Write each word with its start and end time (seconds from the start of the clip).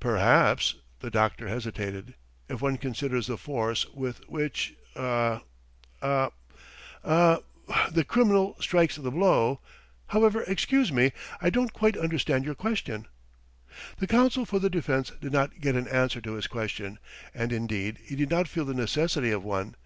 "Perhaps," 0.00 0.74
the 0.98 1.08
doctor 1.08 1.46
hesitated, 1.46 2.14
"if 2.48 2.60
one 2.60 2.78
considers 2.78 3.28
the 3.28 3.36
force 3.36 3.86
with 3.90 4.28
which... 4.28 4.74
er 4.96 5.42
er 6.02 6.32
er... 7.06 7.38
the 7.92 8.02
criminal 8.02 8.56
strikes 8.58 8.96
the 8.96 9.12
blow.... 9.12 9.60
However, 10.08 10.42
excuse 10.48 10.90
me, 10.90 11.12
I 11.40 11.50
don't 11.50 11.72
quite 11.72 11.96
understand 11.96 12.44
your 12.44 12.56
question...." 12.56 13.06
The 14.00 14.08
counsel 14.08 14.44
for 14.44 14.58
the 14.58 14.68
defence 14.68 15.12
did 15.20 15.30
not 15.30 15.60
get 15.60 15.76
an 15.76 15.86
answer 15.86 16.20
to 16.22 16.32
his 16.32 16.48
question, 16.48 16.98
and 17.32 17.52
indeed 17.52 18.00
he 18.02 18.16
did 18.16 18.30
not 18.30 18.48
feel 18.48 18.64
the 18.64 18.74
necessity 18.74 19.30
of 19.30 19.44
one. 19.44 19.76